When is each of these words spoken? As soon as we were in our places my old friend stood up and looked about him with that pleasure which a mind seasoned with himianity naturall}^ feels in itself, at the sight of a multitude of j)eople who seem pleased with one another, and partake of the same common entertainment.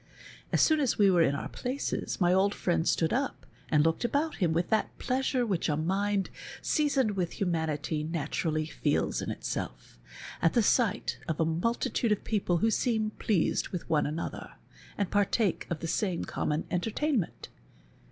As 0.51 0.61
soon 0.63 0.79
as 0.79 0.97
we 0.97 1.11
were 1.11 1.21
in 1.21 1.35
our 1.35 1.49
places 1.49 2.19
my 2.19 2.33
old 2.33 2.55
friend 2.55 2.87
stood 2.89 3.13
up 3.13 3.45
and 3.69 3.83
looked 3.83 4.03
about 4.03 4.37
him 4.37 4.51
with 4.51 4.71
that 4.71 4.97
pleasure 4.97 5.45
which 5.45 5.69
a 5.69 5.77
mind 5.77 6.31
seasoned 6.59 7.11
with 7.11 7.33
himianity 7.33 8.09
naturall}^ 8.09 8.67
feels 8.67 9.21
in 9.21 9.29
itself, 9.29 9.99
at 10.41 10.53
the 10.53 10.63
sight 10.63 11.19
of 11.27 11.39
a 11.39 11.45
multitude 11.45 12.11
of 12.11 12.23
j)eople 12.23 12.61
who 12.61 12.71
seem 12.71 13.11
pleased 13.19 13.67
with 13.69 13.87
one 13.91 14.07
another, 14.07 14.53
and 14.97 15.11
partake 15.11 15.67
of 15.69 15.81
the 15.81 15.87
same 15.87 16.25
common 16.25 16.65
entertainment. 16.71 17.49